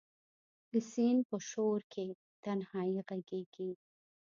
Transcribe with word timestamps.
د 0.71 0.73
سیند 0.91 1.21
په 1.29 1.37
شو 1.49 1.67
رکې 1.81 2.05
تنهایې 2.43 3.01
ږغیږې 3.07 3.71